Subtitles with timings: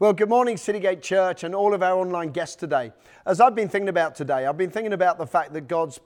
[0.00, 2.90] Well, good morning, Citygate Church, and all of our online guests today.
[3.26, 6.00] As I've been thinking about today, I've been thinking about the fact that God's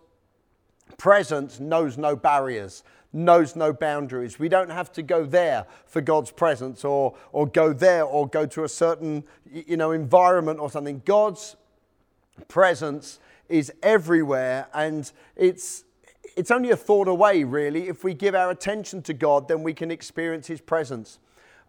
[0.98, 4.36] presence knows no barriers, knows no boundaries.
[4.36, 8.46] We don't have to go there for God's presence or, or go there or go
[8.46, 11.00] to a certain you know, environment or something.
[11.04, 11.54] God's
[12.48, 15.84] presence is everywhere, and it's,
[16.36, 17.86] it's only a thought away, really.
[17.86, 21.20] If we give our attention to God, then we can experience His presence.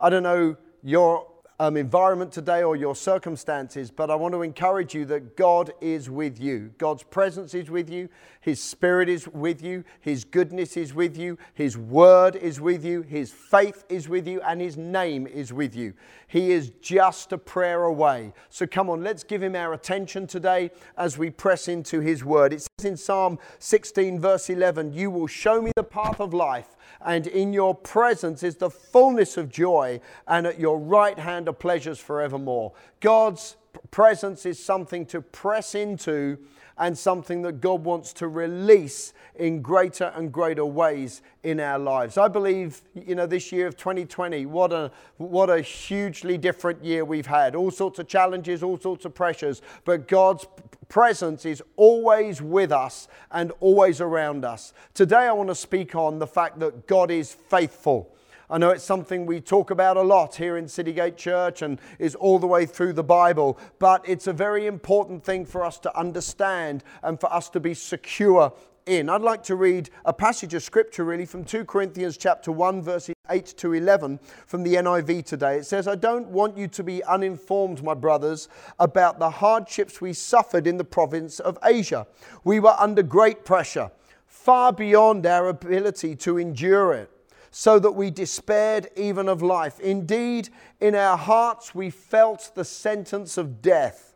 [0.02, 1.28] I don't know your
[1.60, 6.10] um, environment today or your circumstances, but I want to encourage you that God is
[6.10, 6.74] with you.
[6.78, 8.10] God's presence is with you.
[8.42, 9.86] His Spirit is with you.
[10.02, 11.38] His goodness is with you.
[11.54, 13.04] His Word is with you.
[13.04, 14.42] His faith is with you.
[14.42, 15.94] And His name is with you.
[16.28, 18.34] He is just a prayer away.
[18.50, 22.52] So come on, let's give Him our attention today as we press into His Word.
[22.52, 26.75] It says in Psalm 16, verse 11, You will show me the path of life
[27.06, 31.54] and in your presence is the fullness of joy, and at your right hand are
[31.54, 32.74] pleasures forevermore.
[33.00, 33.56] God's
[33.92, 36.38] presence is something to press into
[36.78, 42.18] and something that God wants to release in greater and greater ways in our lives.
[42.18, 47.06] I believe, you know, this year of 2020, what a, what a hugely different year
[47.06, 47.56] we've had.
[47.56, 50.46] All sorts of challenges, all sorts of pressures, but God's
[50.88, 54.74] presence is always with us and always around us.
[54.94, 58.15] Today, I want to speak on the fact that God is faithful.
[58.48, 62.14] I know it's something we talk about a lot here in Citygate Church and is
[62.14, 65.98] all the way through the Bible, but it's a very important thing for us to
[65.98, 68.54] understand and for us to be secure
[68.86, 69.10] in.
[69.10, 73.16] I'd like to read a passage of scripture really from 2 Corinthians chapter 1 verses
[73.32, 75.58] 8 to 11 from the NIV today.
[75.58, 80.14] It says, "I don't want you to be uninformed, my brothers, about the hardships we
[80.14, 82.06] suffered in the province of Asia.
[82.44, 83.90] We were under great pressure,
[84.28, 87.10] far beyond our ability to endure it."
[87.58, 89.80] So that we despaired even of life.
[89.80, 90.50] Indeed,
[90.82, 94.14] in our hearts we felt the sentence of death.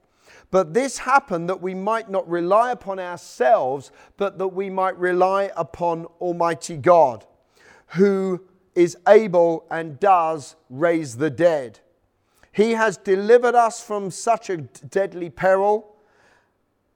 [0.52, 5.52] But this happened that we might not rely upon ourselves, but that we might rely
[5.56, 7.26] upon Almighty God,
[7.96, 8.44] who
[8.76, 11.80] is able and does raise the dead.
[12.52, 15.96] He has delivered us from such a deadly peril,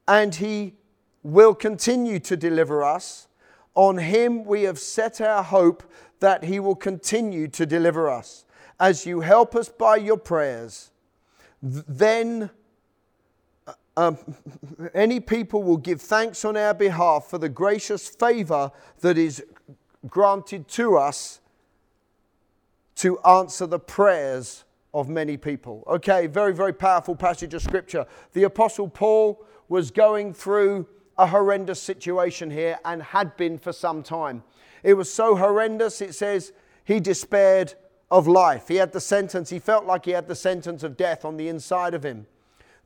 [0.06, 0.74] and He
[1.22, 3.28] will continue to deliver us.
[3.74, 5.82] On Him we have set our hope
[6.20, 8.44] that He will continue to deliver us.
[8.80, 10.90] As you help us by your prayers,
[11.62, 12.50] then
[13.96, 14.18] um,
[14.94, 18.70] any people will give thanks on our behalf for the gracious favor
[19.00, 19.42] that is
[20.08, 21.40] granted to us
[22.96, 25.82] to answer the prayers of many people.
[25.86, 28.06] Okay, very, very powerful passage of scripture.
[28.32, 30.86] The Apostle Paul was going through
[31.16, 34.42] a horrendous situation here and had been for some time.
[34.82, 36.52] It was so horrendous, it says
[36.84, 37.74] he despaired
[38.10, 38.68] of life.
[38.68, 41.48] He had the sentence, he felt like he had the sentence of death on the
[41.48, 42.26] inside of him.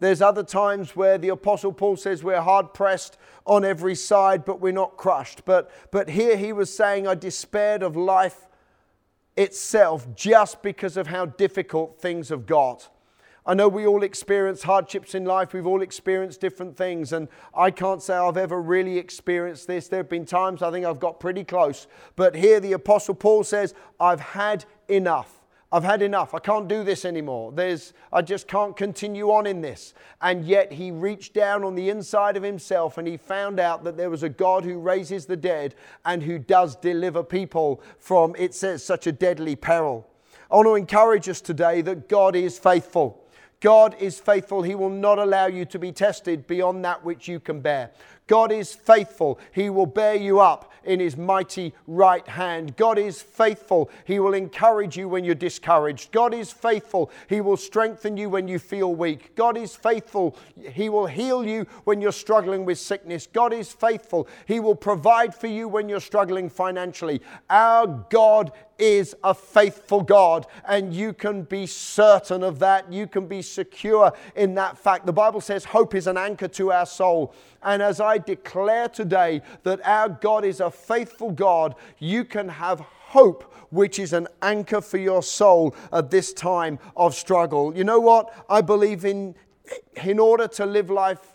[0.01, 4.61] There's other times where the Apostle Paul says we're hard pressed on every side, but
[4.61, 5.45] we're not crushed.
[5.45, 8.47] But, but here he was saying, I despaired of life
[9.37, 12.89] itself just because of how difficult things have got.
[13.49, 15.55] I know we all experience hardships in life.
[15.55, 17.15] We've all experienced different things.
[17.15, 19.89] And I can't say I've ever really experienced this.
[19.89, 21.87] There have been times I think I've got pretty close.
[22.15, 25.41] But here the Apostle Paul says, I've had enough.
[25.73, 26.35] I've had enough.
[26.35, 27.51] I can't do this anymore.
[27.53, 29.95] There's, I just can't continue on in this.
[30.21, 33.97] And yet he reached down on the inside of himself and he found out that
[33.97, 38.55] there was a God who raises the dead and who does deliver people from, it
[38.55, 40.07] says, such a deadly peril.
[40.51, 43.25] I want to encourage us today that God is faithful.
[43.61, 44.63] God is faithful.
[44.63, 47.91] He will not allow you to be tested beyond that which you can bear.
[48.29, 49.41] God is faithful.
[49.53, 52.77] He will bear you up in his mighty right hand.
[52.77, 53.91] God is faithful.
[54.05, 56.13] He will encourage you when you're discouraged.
[56.13, 57.11] God is faithful.
[57.29, 59.35] He will strengthen you when you feel weak.
[59.35, 60.37] God is faithful.
[60.59, 63.27] He will heal you when you're struggling with sickness.
[63.27, 64.29] God is faithful.
[64.47, 67.21] He will provide for you when you're struggling financially.
[67.51, 72.93] Our God is a faithful God, and you can be certain of that.
[72.93, 75.05] You can be secure in that fact.
[75.05, 77.35] The Bible says hope is an anchor to our soul.
[77.63, 82.81] And as I declare today that our God is a faithful God, you can have
[82.81, 87.77] hope, which is an anchor for your soul at this time of struggle.
[87.77, 88.33] You know what?
[88.49, 89.35] I believe in,
[90.05, 91.35] in order to live life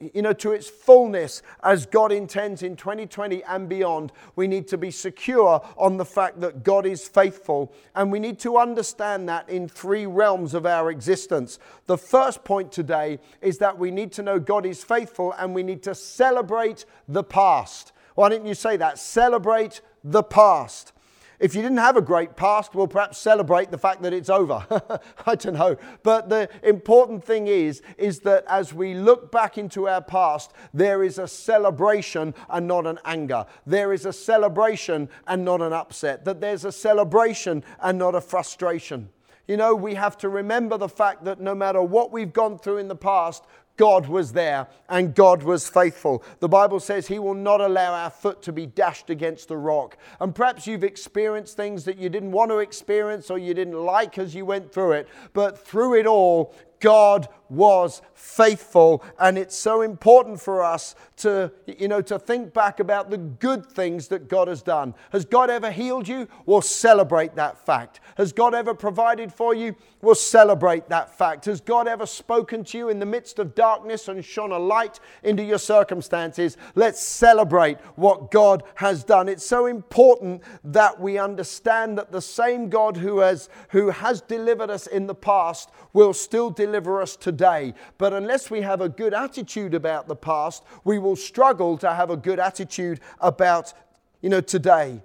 [0.00, 4.78] you know, to its fullness as God intends in 2020 and beyond, we need to
[4.78, 7.72] be secure on the fact that God is faithful.
[7.94, 11.58] And we need to understand that in three realms of our existence.
[11.86, 15.62] The first point today is that we need to know God is faithful and we
[15.62, 17.92] need to celebrate the past.
[18.14, 18.98] Why didn't you say that?
[18.98, 20.92] Celebrate the past.
[21.40, 24.66] If you didn't have a great past, well, perhaps celebrate the fact that it's over.
[25.26, 25.76] I don't know.
[26.02, 31.04] But the important thing is, is that as we look back into our past, there
[31.04, 33.46] is a celebration and not an anger.
[33.66, 36.24] There is a celebration and not an upset.
[36.24, 39.10] That there's a celebration and not a frustration.
[39.46, 42.78] You know, we have to remember the fact that no matter what we've gone through
[42.78, 43.44] in the past,
[43.78, 46.22] God was there and God was faithful.
[46.40, 49.96] The Bible says He will not allow our foot to be dashed against the rock.
[50.20, 54.18] And perhaps you've experienced things that you didn't want to experience or you didn't like
[54.18, 59.82] as you went through it, but through it all, God was faithful and it's so
[59.82, 64.48] important for us to you know to think back about the good things that God
[64.48, 64.94] has done.
[65.10, 66.28] Has God ever healed you?
[66.46, 68.00] We'll celebrate that fact.
[68.16, 69.76] Has God ever provided for you?
[70.00, 71.46] We'll celebrate that fact.
[71.46, 75.00] Has God ever spoken to you in the midst of darkness and shone a light
[75.22, 76.56] into your circumstances?
[76.74, 79.28] Let's celebrate what God has done.
[79.28, 84.70] It's so important that we understand that the same God who has who has delivered
[84.70, 87.74] us in the past will still deliver us today.
[87.98, 92.10] But unless we have a good attitude about the past, we will struggle to have
[92.10, 93.72] a good attitude about,
[94.20, 95.02] you know, today.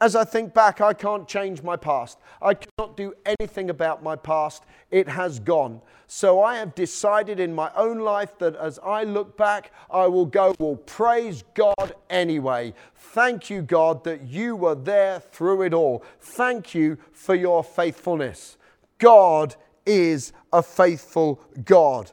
[0.00, 2.18] As I think back, I can't change my past.
[2.42, 4.64] I cannot do anything about my past.
[4.90, 5.80] It has gone.
[6.06, 10.26] So I have decided in my own life that as I look back, I will
[10.26, 12.74] go, well, praise God anyway.
[12.94, 16.04] Thank you, God, that you were there through it all.
[16.20, 18.58] Thank you for your faithfulness.
[18.98, 19.56] God
[19.86, 22.10] is a faithful God.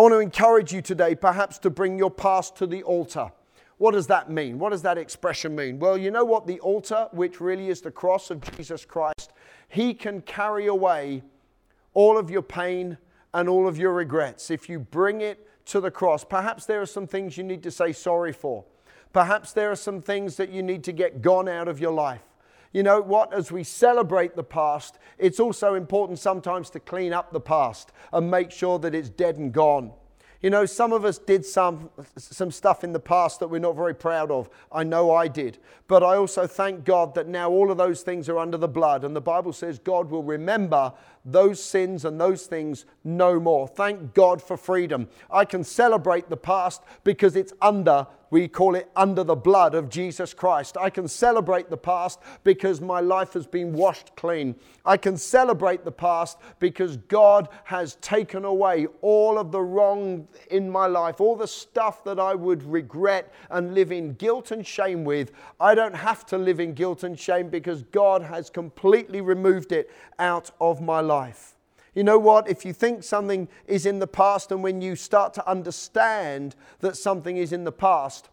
[0.00, 3.30] I want to encourage you today, perhaps, to bring your past to the altar.
[3.76, 4.58] What does that mean?
[4.58, 5.78] What does that expression mean?
[5.78, 6.46] Well, you know what?
[6.46, 9.34] The altar, which really is the cross of Jesus Christ,
[9.68, 11.22] He can carry away
[11.92, 12.96] all of your pain
[13.34, 16.24] and all of your regrets if you bring it to the cross.
[16.24, 18.64] Perhaps there are some things you need to say sorry for.
[19.12, 22.22] Perhaps there are some things that you need to get gone out of your life.
[22.72, 23.32] You know what?
[23.32, 28.30] As we celebrate the past, it's also important sometimes to clean up the past and
[28.30, 29.92] make sure that it's dead and gone.
[30.40, 33.76] You know, some of us did some, some stuff in the past that we're not
[33.76, 34.48] very proud of.
[34.72, 35.58] I know I did.
[35.86, 39.04] But I also thank God that now all of those things are under the blood.
[39.04, 40.94] And the Bible says God will remember
[41.26, 43.68] those sins and those things no more.
[43.68, 45.08] Thank God for freedom.
[45.30, 49.88] I can celebrate the past because it's under we call it under the blood of
[49.88, 50.76] Jesus Christ.
[50.76, 54.54] I can celebrate the past because my life has been washed clean.
[54.84, 60.70] I can celebrate the past because God has taken away all of the wrong in
[60.70, 65.04] my life, all the stuff that I would regret and live in guilt and shame
[65.04, 65.32] with.
[65.58, 69.90] I don't have to live in guilt and shame because God has completely removed it
[70.18, 71.56] out of my life.
[71.94, 72.48] You know what?
[72.48, 76.96] If you think something is in the past, and when you start to understand that
[76.96, 78.28] something is in the past,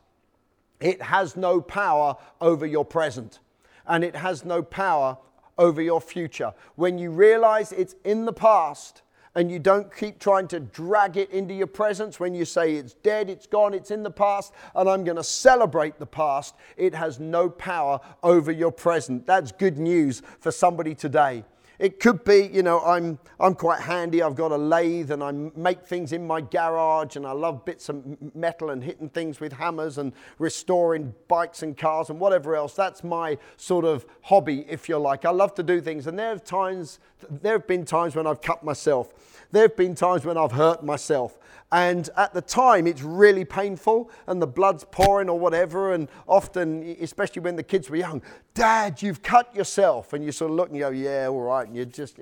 [0.80, 3.39] it has no power over your present
[3.88, 5.18] and it has no power
[5.57, 6.54] over your future.
[6.75, 9.01] When you realize it's in the past
[9.33, 12.94] and you don't keep trying to drag it into your presence, when you say it's
[12.94, 16.94] dead, it's gone, it's in the past, and I'm going to celebrate the past, it
[16.94, 19.25] has no power over your present.
[19.25, 21.44] That's good news for somebody today.
[21.79, 24.24] It could be, you know, I'm, I'm quite handy.
[24.24, 27.88] I've got a lathe and I make things in my garage and I love bits
[27.89, 28.03] of
[28.35, 32.74] metal and hitting things with hammers and restoring bikes and cars and whatever else.
[32.74, 35.24] That's my sort of hobby, if you like.
[35.24, 36.07] I love to do things.
[36.07, 39.13] And there are times, there have been times when I've cut myself.
[39.51, 41.37] There have been times when I've hurt myself.
[41.71, 45.94] And at the time, it's really painful and the blood's pouring or whatever.
[45.94, 48.21] And often, especially when the kids were young,
[48.53, 50.13] Dad, you've cut yourself.
[50.13, 51.68] And you sort of look and you go, Yeah, all right.
[51.68, 52.19] And you just,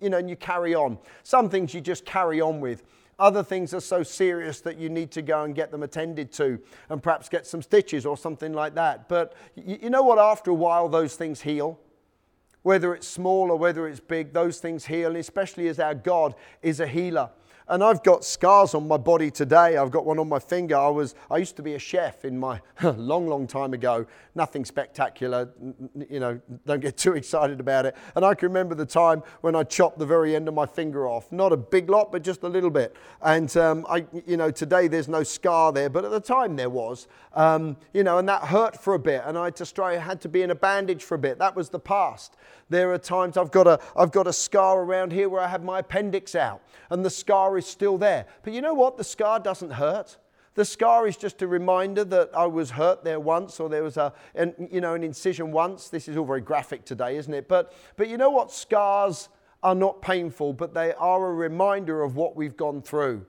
[0.00, 0.98] you know, and you carry on.
[1.22, 2.84] Some things you just carry on with.
[3.18, 6.60] Other things are so serious that you need to go and get them attended to
[6.88, 9.08] and perhaps get some stitches or something like that.
[9.08, 10.18] But you know what?
[10.18, 11.80] After a while, those things heal.
[12.62, 16.80] Whether it's small or whether it's big, those things heal, especially as our God is
[16.80, 17.30] a healer.
[17.68, 19.76] And I've got scars on my body today.
[19.76, 20.76] I've got one on my finger.
[20.76, 24.06] I was I used to be a chef in my long, long time ago.
[24.34, 25.50] Nothing spectacular,
[26.08, 27.96] you know, don't get too excited about it.
[28.14, 31.06] And I can remember the time when I chopped the very end of my finger
[31.08, 31.30] off.
[31.30, 32.96] Not a big lot, but just a little bit.
[33.22, 36.70] And um, I, you know, today there's no scar there, but at the time there
[36.70, 37.08] was.
[37.34, 39.22] Um, you know, and that hurt for a bit.
[39.26, 41.38] And I had to had to be in a bandage for a bit.
[41.38, 42.36] That was the past.
[42.70, 45.64] There are times I've got a, I've got a scar around here where I had
[45.64, 48.26] my appendix out, and the scar is still there.
[48.42, 48.96] But you know what?
[48.96, 50.16] The scar doesn't hurt.
[50.54, 53.96] The scar is just a reminder that I was hurt there once, or there was
[53.96, 55.88] a, an, you know, an incision once.
[55.88, 57.46] This is all very graphic today, isn't it?
[57.46, 58.50] But, but you know what?
[58.50, 59.28] Scars
[59.62, 63.26] are not painful, but they are a reminder of what we've gone through.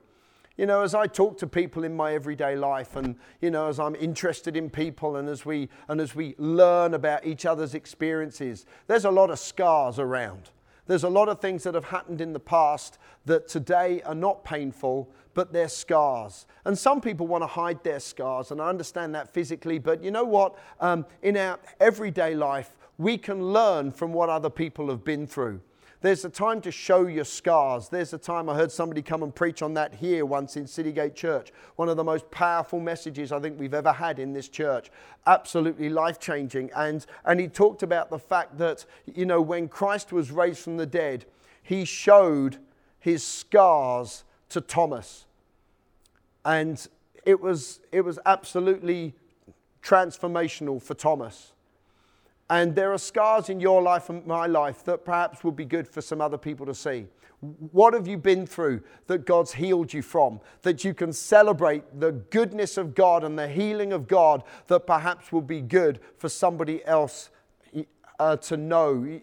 [0.60, 3.80] you know, as I talk to people in my everyday life and, you know, as
[3.80, 8.66] I'm interested in people and as we, and as we learn about each other's experiences,
[8.86, 10.50] there's a lot of scars around.
[10.90, 14.44] There's a lot of things that have happened in the past that today are not
[14.44, 16.48] painful, but they're scars.
[16.66, 20.10] And some people want to hide their scars, and I understand that physically, but you
[20.10, 20.58] know what?
[20.80, 25.62] Um, in our everyday life, we can learn from what other people have been through.
[26.02, 27.90] There's a time to show your scars.
[27.90, 31.14] There's a time I heard somebody come and preach on that here once in Citygate
[31.14, 31.52] Church.
[31.76, 34.92] One of the most powerful messages I think we've ever had in this church.
[35.28, 36.72] Absolutely life changing.
[36.74, 40.78] And, and he talked about the fact that, you know, when Christ was raised from
[40.78, 41.26] the dead,
[41.62, 42.60] he showed
[42.98, 45.26] his scars to Thomas.
[46.46, 46.88] And
[47.26, 49.16] it was, it was absolutely
[49.84, 51.52] transformational for Thomas.
[52.50, 55.88] And there are scars in your life and my life that perhaps would be good
[55.88, 57.06] for some other people to see.
[57.72, 60.42] What have you been through that God's healed you from?
[60.64, 65.32] That you can celebrate the goodness of God and the healing of God that perhaps
[65.32, 67.30] will be good for somebody else
[68.20, 69.20] uh, to know.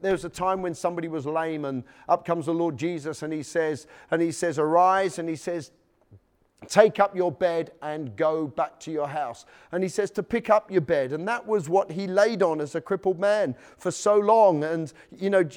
[0.00, 3.32] There was a time when somebody was lame, and up comes the Lord Jesus, and
[3.32, 5.72] he says, and he says, arise, and he says,
[6.68, 9.46] Take up your bed and go back to your house.
[9.72, 11.12] And he says to pick up your bed.
[11.12, 14.62] And that was what he laid on as a crippled man for so long.
[14.62, 15.48] And, you know,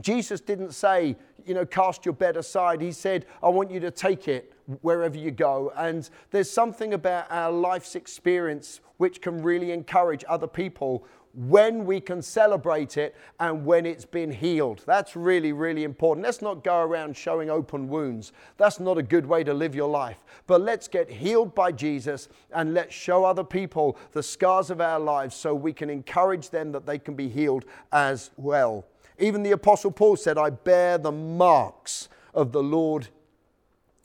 [0.00, 2.80] Jesus didn't say, you know, cast your bed aside.
[2.80, 5.72] He said, I want you to take it wherever you go.
[5.76, 12.00] And there's something about our life's experience which can really encourage other people when we
[12.00, 14.82] can celebrate it and when it's been healed.
[14.86, 16.24] That's really, really important.
[16.24, 18.32] Let's not go around showing open wounds.
[18.56, 20.24] That's not a good way to live your life.
[20.46, 25.00] But let's get healed by Jesus and let's show other people the scars of our
[25.00, 28.84] lives so we can encourage them that they can be healed as well.
[29.18, 33.08] Even the Apostle Paul said, I bear the marks of the Lord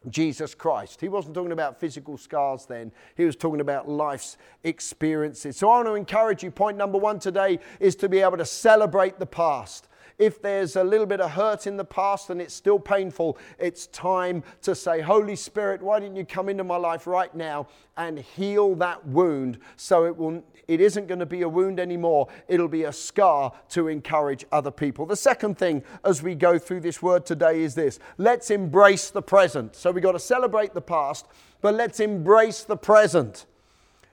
[0.10, 1.02] Jesus Christ.
[1.02, 5.58] He wasn't talking about physical scars then, he was talking about life's experiences.
[5.58, 6.52] So I want to encourage you.
[6.52, 9.89] Point number one today is to be able to celebrate the past.
[10.20, 13.88] If there's a little bit of hurt in the past and it's still painful, it's
[13.88, 18.20] time to say, Holy Spirit, why didn't you come into my life right now and
[18.20, 22.28] heal that wound so it will it isn't going to be a wound anymore.
[22.48, 25.08] It'll be a scar to encourage other people.
[25.08, 29.24] The second thing as we go through this word today is this let's embrace the
[29.24, 29.76] present.
[29.76, 31.26] So we've got to celebrate the past,
[31.62, 33.48] but let's embrace the present.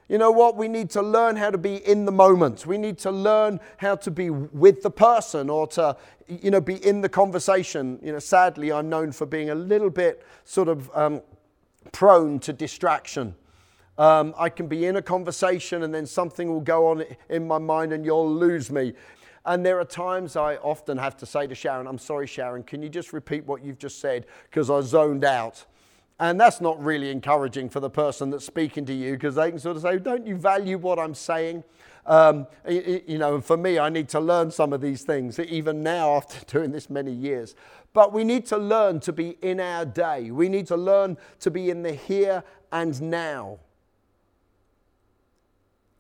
[0.09, 0.57] You know what?
[0.57, 2.65] We need to learn how to be in the moment.
[2.65, 5.97] We need to learn how to be with the person or to,
[6.29, 7.99] you know, be in the conversation.
[8.03, 11.23] You know, sadly, I'm known for being a little bit sort of um,
[11.91, 13.35] prone to distraction.
[13.99, 17.59] Um, I can be in a conversation and then something will go on in my
[17.59, 18.93] mind and you'll lose me.
[19.45, 22.83] And there are times I often have to say to Sharon, I'm sorry, Sharon, can
[22.83, 24.27] you just repeat what you've just said?
[24.51, 25.65] Because I zoned out.
[26.19, 29.59] And that's not really encouraging for the person that's speaking to you because they can
[29.59, 31.63] sort of say, Don't you value what I'm saying?
[32.07, 36.15] Um, you know, for me, I need to learn some of these things, even now
[36.17, 37.55] after doing this many years.
[37.93, 40.31] But we need to learn to be in our day.
[40.31, 43.59] We need to learn to be in the here and now.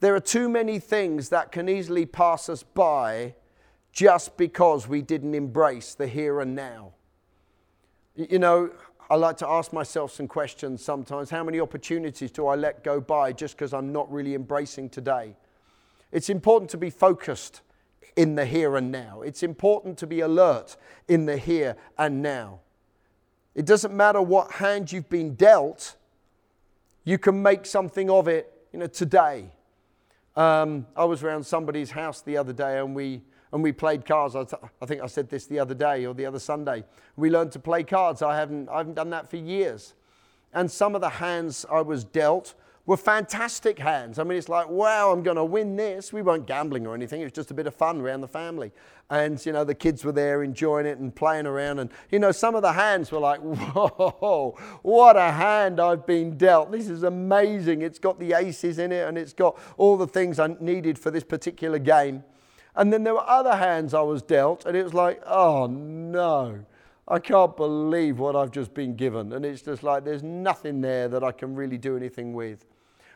[0.01, 3.35] There are too many things that can easily pass us by
[3.93, 6.93] just because we didn't embrace the here and now.
[8.15, 8.71] You know,
[9.09, 11.31] I like to ask myself some questions sometimes.
[11.31, 15.37] How many opportunities do I let go by just because I'm not really embracing today?
[16.11, 17.61] It's important to be focused
[18.17, 19.23] in the here and now.
[19.23, 22.61] It's important to be alert in the here and now.
[23.55, 25.97] It doesn't matter what hand you've been dealt,
[27.05, 29.47] you can make something of it you know, today.
[30.35, 33.23] Um, I was around somebody's house the other day and we,
[33.53, 34.35] and we played cards.
[34.35, 36.85] I, th- I, think I said this the other day or the other Sunday.
[37.17, 38.23] We learned to play cards.
[38.23, 39.95] I haven't, I haven't done that for years.
[40.53, 42.55] And some of the hands I was dealt
[42.87, 44.19] were fantastic hands.
[44.19, 46.12] I mean, it's like, wow, I'm going to win this.
[46.12, 47.21] We weren't gambling or anything.
[47.21, 48.71] It was just a bit of fun around the family.
[49.11, 51.81] And, you know, the kids were there enjoying it and playing around.
[51.81, 56.38] And, you know, some of the hands were like, whoa, what a hand I've been
[56.38, 56.71] dealt.
[56.71, 57.83] This is amazing.
[57.83, 61.11] It's got the aces in it and it's got all the things I needed for
[61.11, 62.23] this particular game.
[62.76, 66.64] And then there were other hands I was dealt, and it was like, oh no.
[67.09, 69.33] I can't believe what I've just been given.
[69.33, 72.66] And it's just like there's nothing there that I can really do anything with.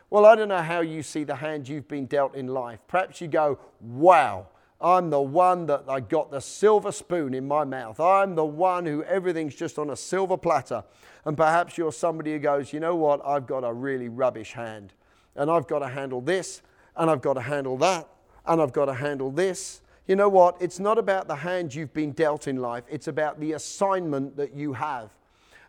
[0.09, 2.79] Well, I don't know how you see the hand you've been dealt in life.
[2.87, 4.47] Perhaps you go, wow,
[4.79, 7.99] I'm the one that I got the silver spoon in my mouth.
[7.99, 10.83] I'm the one who everything's just on a silver platter.
[11.25, 14.93] And perhaps you're somebody who goes, you know what, I've got a really rubbish hand.
[15.35, 16.61] And I've got to handle this,
[16.95, 18.07] and I've got to handle that,
[18.45, 19.81] and I've got to handle this.
[20.07, 20.57] You know what?
[20.59, 24.53] It's not about the hand you've been dealt in life, it's about the assignment that
[24.53, 25.09] you have.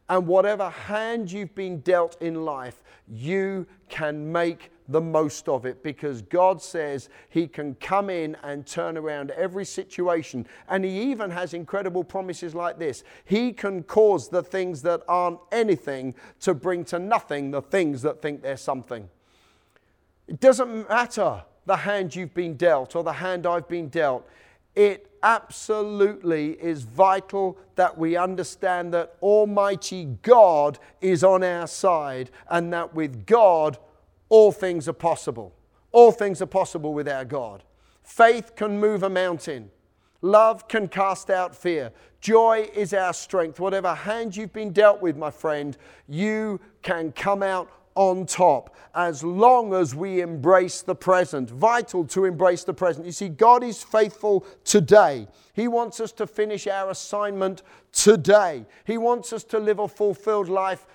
[0.09, 5.83] And whatever hand you've been dealt in life, you can make the most of it
[5.83, 10.47] because God says He can come in and turn around every situation.
[10.69, 15.39] And He even has incredible promises like this He can cause the things that aren't
[15.51, 19.09] anything to bring to nothing the things that think they're something.
[20.27, 24.29] It doesn't matter the hand you've been dealt or the hand I've been dealt.
[24.75, 32.73] It absolutely is vital that we understand that Almighty God is on our side and
[32.73, 33.79] that with God,
[34.29, 35.55] all things are possible.
[35.93, 37.63] All things are possible with our God.
[38.03, 39.71] Faith can move a mountain.
[40.23, 41.93] Love can cast out fear.
[42.21, 43.61] Joy is our strength.
[43.61, 45.77] Whatever hand you've been dealt with, my friend,
[46.09, 51.51] you can come out on top as long as we embrace the present.
[51.51, 53.07] Vital to embrace the present.
[53.07, 55.29] You see, God is faithful today.
[55.55, 58.67] He wants us to finish our assignment today.
[58.85, 60.87] He wants us to live a fulfilled life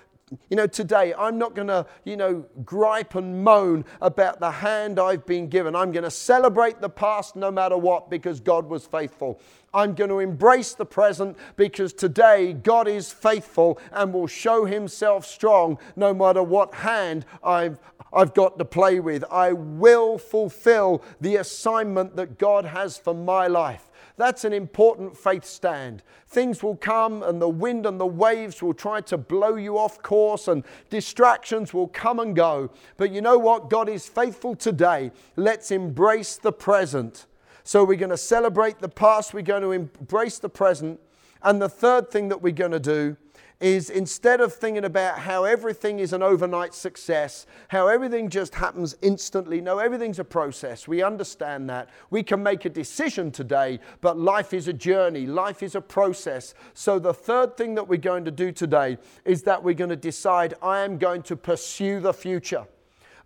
[0.50, 4.98] you know, today I'm not going to, you know, gripe and moan about the hand
[4.98, 5.74] I've been given.
[5.74, 9.40] I'm going to celebrate the past no matter what because God was faithful.
[9.72, 15.26] I'm going to embrace the present because today God is faithful and will show himself
[15.26, 17.78] strong no matter what hand I've,
[18.12, 19.24] I've got to play with.
[19.30, 23.90] I will fulfill the assignment that God has for my life.
[24.16, 26.02] That's an important faith stand.
[26.26, 30.02] Things will come, and the wind and the waves will try to blow you off
[30.02, 32.70] course, and distractions will come and go.
[32.96, 33.70] But you know what?
[33.70, 35.12] God is faithful today.
[35.36, 37.26] Let's embrace the present.
[37.68, 40.98] So we're going to celebrate the past, we're going to embrace the present.
[41.42, 43.18] And the third thing that we're going to do
[43.60, 48.96] is instead of thinking about how everything is an overnight success, how everything just happens
[49.02, 50.88] instantly, no, everything's a process.
[50.88, 51.90] We understand that.
[52.08, 56.54] We can make a decision today, but life is a journey, life is a process.
[56.72, 58.96] So, the third thing that we're going to do today
[59.26, 62.64] is that we're going to decide I am going to pursue the future.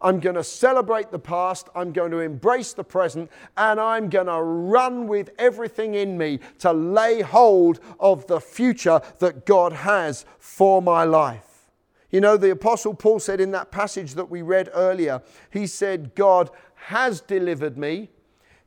[0.02, 4.26] I'm going to celebrate the past, I'm going to embrace the present, and I'm going
[4.26, 10.25] to run with everything in me to lay hold of the future that God has
[10.38, 11.71] for my life.
[12.11, 16.14] You know, the Apostle Paul said in that passage that we read earlier, he said,
[16.14, 18.11] God has delivered me,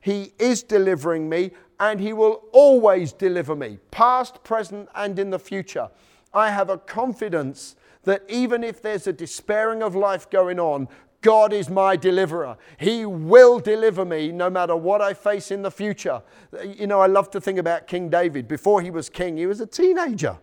[0.00, 5.38] He is delivering me, and He will always deliver me, past, present, and in the
[5.38, 5.90] future.
[6.32, 10.88] I have a confidence that even if there's a despairing of life going on,
[11.22, 12.56] God is my deliverer.
[12.78, 16.22] He will deliver me no matter what I face in the future.
[16.64, 18.46] You know, I love to think about King David.
[18.46, 20.38] Before he was king, he was a teenager.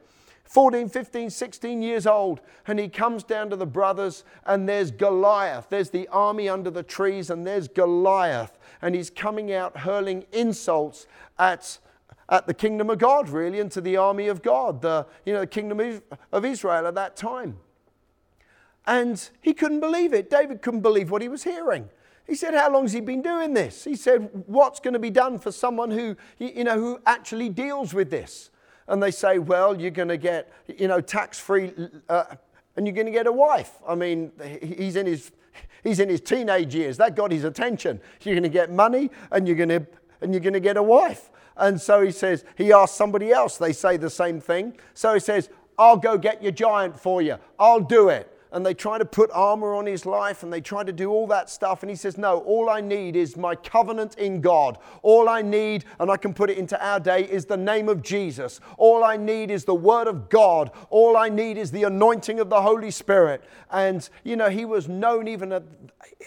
[0.45, 5.67] 14, 15, 16 years old, and he comes down to the brothers, and there's Goliath.
[5.69, 11.07] There's the army under the trees, and there's Goliath, and he's coming out hurling insults
[11.39, 11.79] at,
[12.29, 15.39] at the kingdom of God, really, and to the army of God, the, you know,
[15.39, 17.57] the kingdom of Israel at that time.
[18.85, 20.29] And he couldn't believe it.
[20.29, 21.89] David couldn't believe what he was hearing.
[22.27, 23.83] He said, How long has he been doing this?
[23.83, 27.93] He said, What's going to be done for someone who, you know, who actually deals
[27.93, 28.49] with this?
[28.87, 31.73] And they say, Well, you're going to get, you know, tax free,
[32.09, 32.23] uh,
[32.75, 33.71] and you're going to get a wife.
[33.87, 35.31] I mean, he's in his.
[35.83, 36.97] He's in his teenage years.
[36.97, 37.99] That got his attention.
[38.21, 39.85] You're going to get money and you're going to,
[40.21, 41.29] and you're going to get a wife.
[41.57, 43.57] And so he says, he asks somebody else.
[43.57, 44.77] They say the same thing.
[44.93, 47.35] So he says, I'll go get your giant for you.
[47.59, 50.83] I'll do it and they try to put armor on his life and they try
[50.83, 51.81] to do all that stuff.
[51.81, 54.77] And he says, No, all I need is my covenant in God.
[55.01, 58.03] All I need, and I can put it into our day, is the name of
[58.03, 58.59] Jesus.
[58.77, 60.71] All I need is the word of God.
[60.91, 63.43] All I need is the anointing of the Holy Spirit.
[63.71, 65.63] And, you know, he was known even at,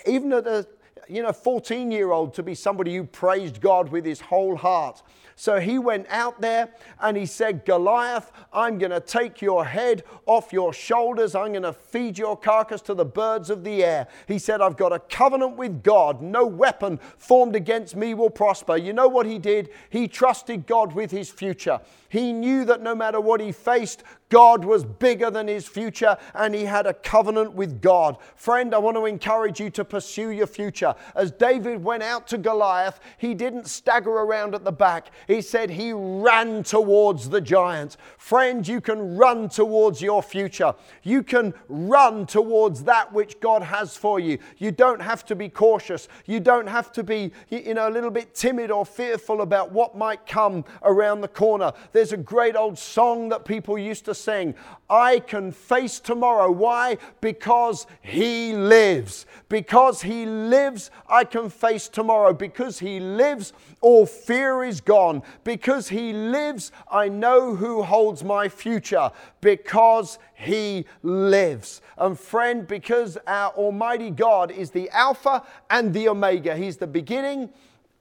[0.04, 0.66] even at a,
[1.08, 5.00] you know, 14 year old to be somebody who praised God with his whole heart.
[5.38, 10.02] So he went out there and he said, Goliath, I'm going to take your head
[10.24, 11.34] off your shoulders.
[11.34, 14.08] I'm going to feed your carcass to the birds of the air.
[14.26, 16.22] He said, I've got a covenant with God.
[16.22, 18.78] No weapon formed against me will prosper.
[18.78, 19.68] You know what he did?
[19.90, 21.80] He trusted God with his future.
[22.08, 26.54] He knew that no matter what he faced, God was bigger than his future and
[26.54, 28.16] he had a covenant with God.
[28.34, 30.94] Friend, I want to encourage you to pursue your future.
[31.14, 35.10] As David went out to Goliath, he didn't stagger around at the back.
[35.26, 37.96] He said he ran towards the giant.
[38.18, 40.74] Friend, you can run towards your future.
[41.02, 44.38] You can run towards that which God has for you.
[44.58, 46.08] You don't have to be cautious.
[46.26, 49.96] You don't have to be, you know, a little bit timid or fearful about what
[49.96, 51.72] might come around the corner.
[51.92, 54.54] There's a great old song that people used to sing.
[54.88, 56.50] I can face tomorrow.
[56.50, 56.98] Why?
[57.20, 59.26] Because He lives.
[59.48, 62.32] Because He lives, I can face tomorrow.
[62.32, 65.15] Because He lives, all fear is gone.
[65.16, 65.22] On.
[65.44, 69.10] Because he lives, I know who holds my future.
[69.40, 71.80] Because he lives.
[71.98, 77.50] And friend, because our Almighty God is the Alpha and the Omega, He's the beginning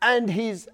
[0.01, 0.67] and He's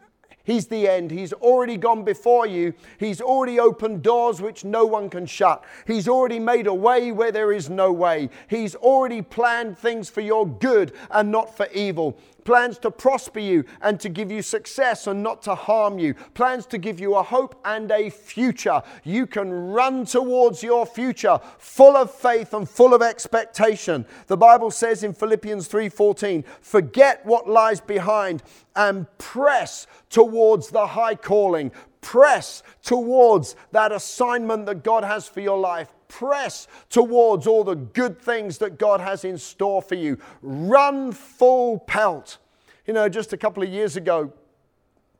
[0.43, 1.11] He's the end.
[1.11, 2.73] He's already gone before you.
[2.99, 5.63] He's already opened doors which no one can shut.
[5.85, 8.29] He's already made a way where there is no way.
[8.49, 13.63] He's already planned things for your good and not for evil plans to prosper you
[13.81, 17.23] and to give you success and not to harm you, plans to give you a
[17.23, 18.81] hope and a future.
[19.03, 24.05] You can run towards your future full of faith and full of expectation.
[24.27, 28.43] The Bible says in Philippians 3:14, "Forget what lies behind
[28.75, 35.59] and press towards the high calling." Press towards that assignment that God has for your
[35.59, 40.17] life press towards all the good things that God has in store for you.
[40.41, 42.37] Run full pelt.
[42.85, 44.33] You know, just a couple of years ago,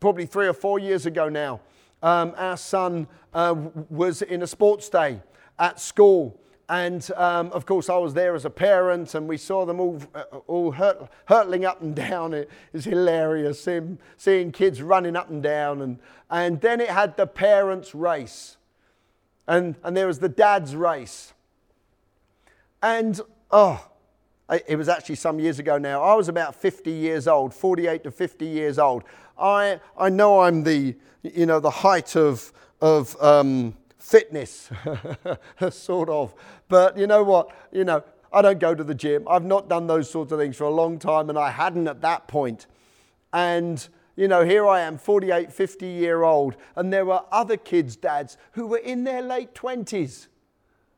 [0.02, 1.62] probably three or four years ago now,
[2.04, 3.56] um, our son uh,
[3.90, 5.22] was in a sports day
[5.58, 6.38] at school.
[6.68, 10.02] And um, of course, I was there as a parent, and we saw them all,
[10.16, 12.34] uh, all hurt, hurtling up and down.
[12.34, 15.82] It is hilarious seeing, seeing kids running up and down.
[15.82, 16.00] And,
[16.30, 18.58] and then it had the parents' race
[19.52, 21.34] and, and there was the dad's race.
[22.82, 23.20] And,
[23.52, 23.86] oh,
[24.50, 26.02] it was actually some years ago now.
[26.02, 29.04] I was about 50 years old, 48 to 50 years old.
[29.38, 34.70] I, I know I'm the, you know, the height of, of um, fitness,
[35.70, 36.34] sort of.
[36.70, 37.50] But you know what?
[37.74, 39.28] You know, I don't go to the gym.
[39.30, 42.00] I've not done those sorts of things for a long time, and I hadn't at
[42.02, 42.68] that point.
[43.34, 43.86] And
[44.22, 48.38] you know, here I am, 48, 50 year old, and there were other kids' dads
[48.52, 50.28] who were in their late 20s.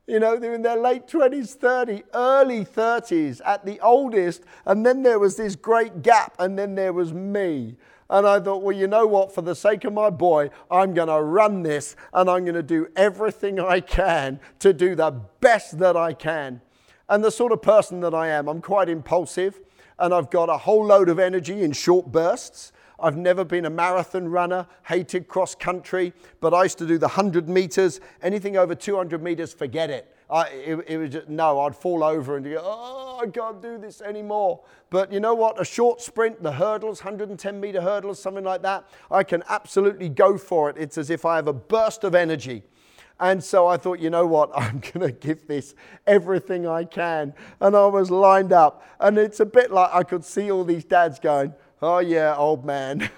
[0.07, 4.43] You know, they're in their late 20s, 30, early 30s at the oldest.
[4.65, 7.77] And then there was this great gap, and then there was me.
[8.09, 9.33] And I thought, well, you know what?
[9.33, 12.61] For the sake of my boy, I'm going to run this and I'm going to
[12.61, 16.59] do everything I can to do the best that I can.
[17.07, 19.61] And the sort of person that I am, I'm quite impulsive
[19.97, 22.73] and I've got a whole load of energy in short bursts.
[22.99, 27.07] I've never been a marathon runner, hated cross country, but I used to do the
[27.07, 27.99] 100 meters.
[28.21, 30.15] Anything over 200 meters, forget it.
[30.29, 33.77] I, it, it was just, no, I'd fall over and go, oh, I can't do
[33.77, 34.61] this anymore.
[34.89, 35.59] But you know what?
[35.61, 40.37] A short sprint, the hurdles, 110 meter hurdles, something like that, I can absolutely go
[40.37, 40.77] for it.
[40.77, 42.63] It's as if I have a burst of energy.
[43.19, 44.51] And so I thought, you know what?
[44.55, 45.75] I'm going to give this
[46.07, 47.33] everything I can.
[47.59, 48.83] And I was lined up.
[48.99, 51.53] And it's a bit like I could see all these dads going,
[51.83, 53.09] oh yeah, old man,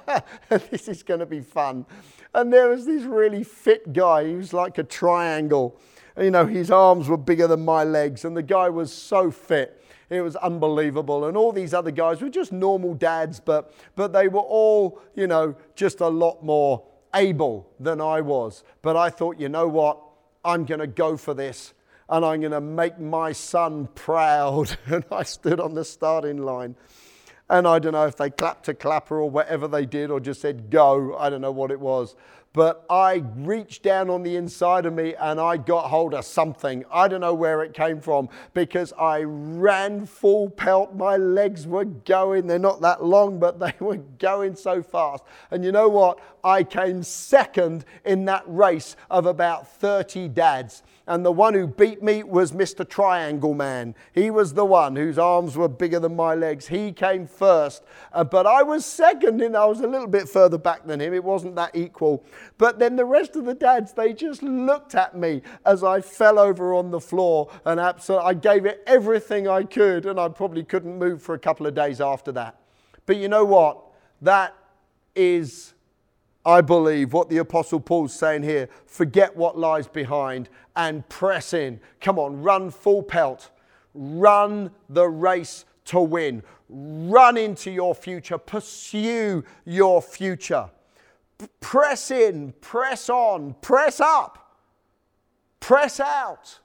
[0.48, 1.86] this is going to be fun.
[2.32, 4.26] And there was this really fit guy.
[4.26, 5.78] He was like a triangle.
[6.18, 9.80] You know, his arms were bigger than my legs, and the guy was so fit.
[10.10, 11.26] It was unbelievable.
[11.26, 15.26] And all these other guys were just normal dads, but, but they were all, you
[15.26, 16.84] know, just a lot more
[17.14, 18.64] able than I was.
[18.82, 19.98] But I thought, you know what?
[20.44, 21.72] I'm going to go for this
[22.08, 24.76] and I'm going to make my son proud.
[24.86, 26.76] and I stood on the starting line.
[27.50, 30.40] And I don't know if they clapped a clapper or whatever they did or just
[30.40, 31.16] said go.
[31.16, 32.16] I don't know what it was.
[32.54, 36.84] But I reached down on the inside of me and I got hold of something.
[36.90, 40.94] I don't know where it came from because I ran full pelt.
[40.94, 42.46] My legs were going.
[42.46, 45.24] They're not that long, but they were going so fast.
[45.50, 46.20] And you know what?
[46.44, 52.02] I came second in that race of about 30 dads and the one who beat
[52.02, 52.88] me was Mr.
[52.88, 53.94] Triangle Man.
[54.12, 56.66] He was the one whose arms were bigger than my legs.
[56.68, 60.56] He came first, uh, but I was second, and I was a little bit further
[60.56, 61.12] back than him.
[61.12, 62.24] It wasn't that equal.
[62.56, 66.38] But then the rest of the dads, they just looked at me as I fell
[66.38, 70.64] over on the floor, and absolutely, I gave it everything I could, and I probably
[70.64, 72.58] couldn't move for a couple of days after that.
[73.04, 73.78] But you know what?
[74.22, 74.54] That
[75.14, 75.73] is
[76.46, 81.80] I believe what the Apostle Paul's saying here forget what lies behind and press in.
[82.00, 83.50] Come on, run full pelt.
[83.94, 86.42] Run the race to win.
[86.68, 88.38] Run into your future.
[88.38, 90.70] Pursue your future.
[91.60, 94.56] Press in, press on, press up,
[95.60, 96.60] press out.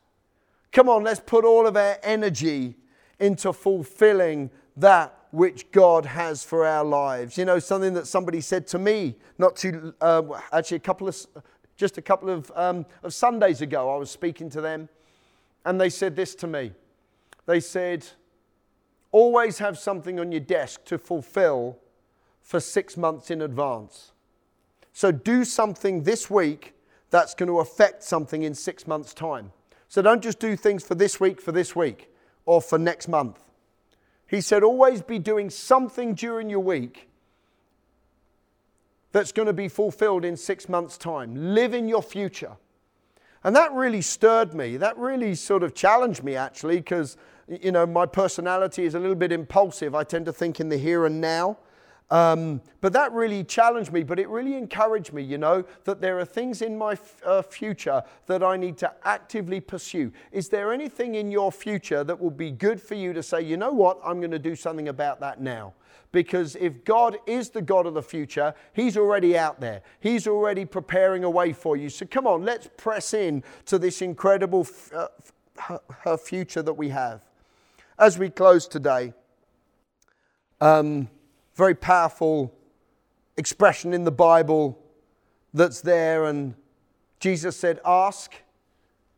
[0.72, 2.76] Come on, let's put all of our energy
[3.20, 7.38] into fulfilling that which God has for our lives.
[7.38, 11.16] You know, something that somebody said to me, not too, uh, actually, a couple of,
[11.78, 14.90] just a couple of, um, of Sundays ago, I was speaking to them,
[15.66, 16.72] and they said this to me.
[17.46, 18.06] They said,
[19.12, 21.78] always have something on your desk to fulfill
[22.42, 24.12] for six months in advance.
[24.94, 26.74] So do something this week
[27.12, 29.52] that's going to affect something in six months' time.
[29.88, 32.12] So don't just do things for this week, for this week,
[32.46, 33.40] or for next month.
[34.30, 37.10] He said, always be doing something during your week
[39.12, 41.56] that's going to be fulfilled in six months' time.
[41.56, 42.58] Live in your future.
[43.44, 44.78] And that really stirred me.
[44.78, 49.16] That really sort of challenged me, actually, because, you know, my personality is a little
[49.16, 49.96] bit impulsive.
[49.96, 51.58] I tend to think in the here and now.
[52.12, 56.18] Um, but that really challenged me, but it really encouraged me, you know, that there
[56.20, 60.12] are things in my f- uh, future that I need to actively pursue.
[60.32, 63.58] Is there anything in your future that will be good for you to say, you
[63.58, 65.74] know what, I'm going to do something about that now?
[66.12, 69.84] Because if God is the God of the future, He's already out there.
[70.00, 71.90] He's already preparing a way for you.
[71.90, 75.12] So come on, let's press in to this incredible f-
[76.06, 77.22] uh, future that we have.
[78.00, 79.14] As we close today,
[80.60, 81.08] um,
[81.60, 82.56] very powerful
[83.36, 84.80] expression in the Bible
[85.54, 86.24] that's there.
[86.24, 86.56] And
[87.20, 88.34] Jesus said, Ask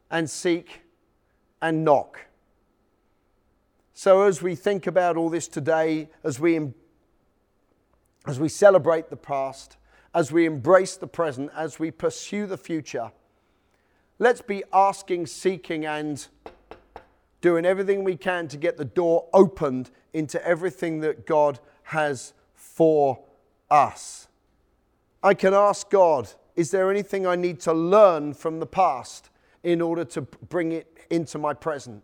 [0.09, 0.81] and seek
[1.61, 2.25] and knock.
[3.93, 6.59] So, as we think about all this today, as we,
[8.25, 9.77] as we celebrate the past,
[10.15, 13.11] as we embrace the present, as we pursue the future,
[14.17, 16.27] let's be asking, seeking, and
[17.39, 21.59] doing everything we can to get the door opened into everything that God
[21.91, 23.19] has for
[23.69, 24.29] us.
[25.21, 29.29] I can ask God, is there anything I need to learn from the past
[29.61, 32.03] in order to bring it into my present?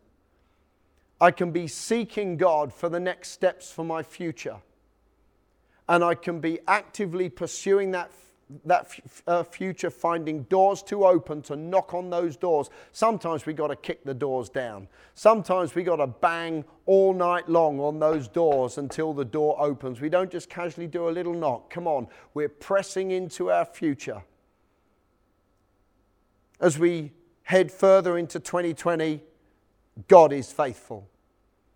[1.22, 4.58] I can be seeking God for the next steps for my future.
[5.88, 8.12] And I can be actively pursuing that
[8.66, 12.70] that f- uh, future finding doors to open to knock on those doors.
[12.92, 14.88] Sometimes we got to kick the doors down.
[15.16, 20.00] Sometimes we got to bang all night long on those doors until the door opens.
[20.00, 21.70] We don't just casually do a little knock.
[21.70, 24.24] Come on, we're pressing into our future.
[26.60, 27.12] As we
[27.44, 29.22] head further into 2020,
[30.08, 31.08] God is faithful.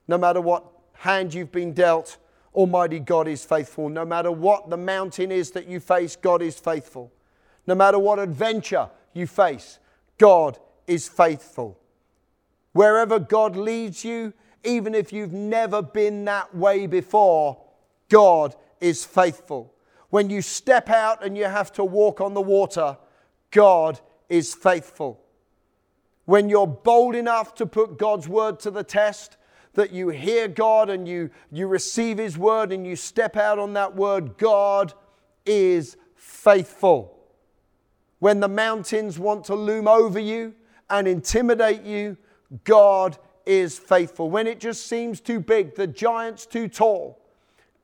[0.07, 2.17] No matter what hand you've been dealt,
[2.53, 3.89] Almighty God is faithful.
[3.89, 7.11] No matter what the mountain is that you face, God is faithful.
[7.65, 9.79] No matter what adventure you face,
[10.17, 11.79] God is faithful.
[12.73, 14.33] Wherever God leads you,
[14.63, 17.57] even if you've never been that way before,
[18.09, 19.73] God is faithful.
[20.09, 22.97] When you step out and you have to walk on the water,
[23.49, 25.21] God is faithful.
[26.25, 29.37] When you're bold enough to put God's word to the test,
[29.73, 33.73] that you hear God and you, you receive His word and you step out on
[33.73, 34.93] that word, God
[35.45, 37.17] is faithful.
[38.19, 40.53] When the mountains want to loom over you
[40.89, 42.17] and intimidate you,
[42.63, 44.29] God is faithful.
[44.29, 47.19] When it just seems too big, the giant's too tall,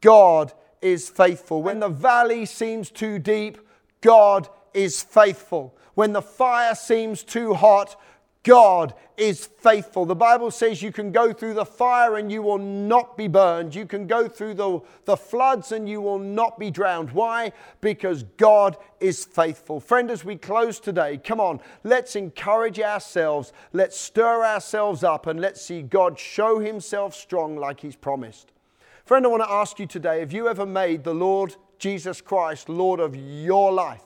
[0.02, 1.64] God is faithful.
[1.64, 3.58] When the valley seems too deep,
[4.02, 5.76] God is faithful.
[5.96, 8.00] When the fire seems too hot,
[8.48, 10.06] God is faithful.
[10.06, 13.76] The Bible says you can go through the fire and you will not be burned.
[13.76, 17.12] You can go through the, the floods and you will not be drowned.
[17.12, 17.52] Why?
[17.82, 19.82] Because God is faithful.
[19.82, 23.52] Friend, as we close today, come on, let's encourage ourselves.
[23.74, 28.54] Let's stir ourselves up and let's see God show himself strong like he's promised.
[29.04, 32.70] Friend, I want to ask you today have you ever made the Lord Jesus Christ
[32.70, 34.04] Lord of your life?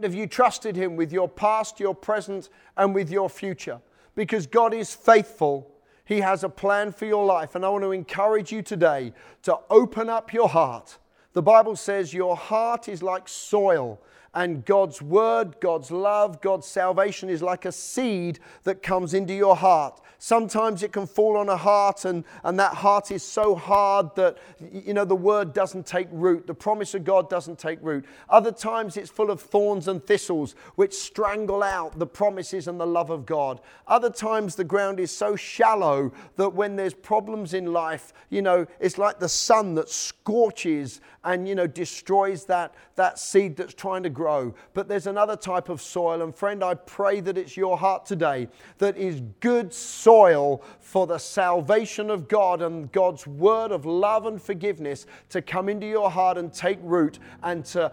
[0.00, 3.80] Have you trusted Him with your past, your present, and with your future?
[4.14, 5.70] Because God is faithful.
[6.04, 7.54] He has a plan for your life.
[7.54, 10.98] And I want to encourage you today to open up your heart.
[11.34, 14.00] The Bible says your heart is like soil
[14.34, 19.56] and God's word, God's love, God's salvation is like a seed that comes into your
[19.56, 20.00] heart.
[20.18, 24.38] Sometimes it can fall on a heart, and, and that heart is so hard that
[24.60, 26.46] you know the word doesn't take root.
[26.46, 28.04] The promise of God doesn't take root.
[28.28, 32.86] Other times it's full of thorns and thistles, which strangle out the promises and the
[32.86, 33.60] love of God.
[33.88, 38.66] Other times the ground is so shallow that when there's problems in life, you know,
[38.78, 44.02] it's like the sun that scorches and you know destroys that, that seed that's trying
[44.02, 44.54] to grow.
[44.72, 48.48] But there's another type of soil, and friend, I pray that it's your heart today
[48.78, 54.40] that is good soil for the salvation of God and God's word of love and
[54.40, 57.90] forgiveness to come into your heart and take root and to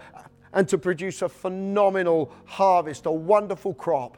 [0.54, 4.18] and to produce a phenomenal harvest, a wonderful crop.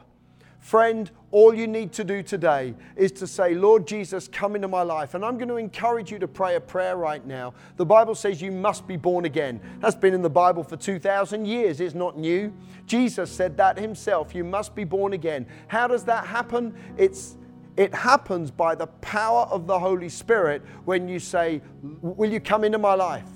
[0.62, 4.82] Friend, all you need to do today is to say, Lord Jesus, come into my
[4.82, 5.14] life.
[5.14, 7.52] And I'm going to encourage you to pray a prayer right now.
[7.76, 9.60] The Bible says you must be born again.
[9.80, 11.80] That's been in the Bible for 2,000 years.
[11.80, 12.54] It's not new.
[12.86, 14.36] Jesus said that himself.
[14.36, 15.46] You must be born again.
[15.66, 16.74] How does that happen?
[16.96, 17.36] It's
[17.76, 22.62] it happens by the power of the Holy Spirit when you say, Will you come
[22.62, 23.28] into my life?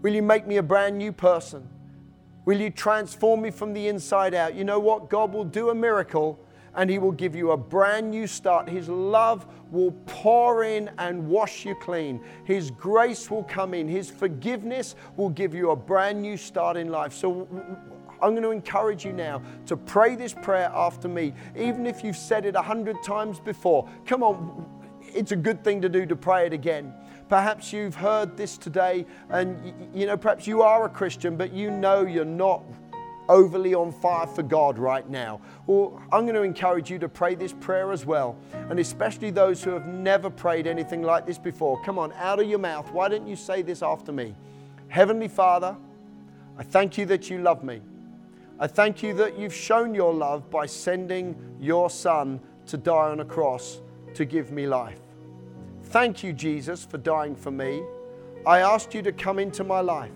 [0.00, 1.68] Will you make me a brand new person?
[2.48, 4.54] Will you transform me from the inside out?
[4.54, 5.10] You know what?
[5.10, 6.40] God will do a miracle
[6.74, 8.70] and He will give you a brand new start.
[8.70, 12.24] His love will pour in and wash you clean.
[12.44, 13.86] His grace will come in.
[13.86, 17.12] His forgiveness will give you a brand new start in life.
[17.12, 17.46] So
[18.22, 22.16] I'm going to encourage you now to pray this prayer after me, even if you've
[22.16, 23.86] said it a hundred times before.
[24.06, 24.64] Come on,
[25.02, 26.94] it's a good thing to do to pray it again.
[27.28, 31.70] Perhaps you've heard this today, and you know, perhaps you are a Christian, but you
[31.70, 32.62] know you're not
[33.28, 35.40] overly on fire for God right now.
[35.66, 38.36] Well, I'm going to encourage you to pray this prayer as well,
[38.70, 41.82] and especially those who have never prayed anything like this before.
[41.84, 42.90] Come on, out of your mouth.
[42.92, 44.34] Why don't you say this after me?
[44.88, 45.76] Heavenly Father,
[46.56, 47.82] I thank you that you love me.
[48.58, 53.20] I thank you that you've shown your love by sending your Son to die on
[53.20, 53.80] a cross
[54.14, 54.98] to give me life.
[55.90, 57.82] Thank you, Jesus, for dying for me.
[58.46, 60.10] I asked you to come into my life.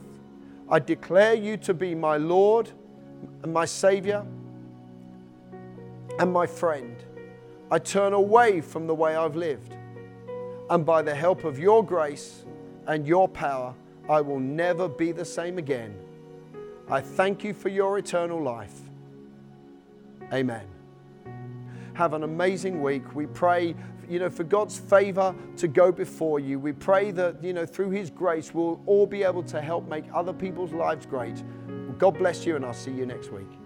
[0.68, 2.70] I declare you to be my Lord
[3.42, 4.24] and my Savior
[6.18, 6.96] and my friend.
[7.70, 9.74] I turn away from the way I've lived.
[10.68, 12.44] And by the help of your grace
[12.86, 13.74] and your power,
[14.08, 15.94] I will never be the same again.
[16.90, 18.78] I thank you for your eternal life.
[20.32, 20.66] Amen.
[21.94, 23.14] Have an amazing week.
[23.14, 23.74] We pray,
[24.08, 26.58] you know, for God's favor to go before you.
[26.58, 30.04] We pray that, you know, through His grace, we'll all be able to help make
[30.14, 31.42] other people's lives great.
[31.98, 33.61] God bless you, and I'll see you next week.